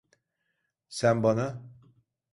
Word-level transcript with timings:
Sen 0.89 1.23
bana… 1.23 1.61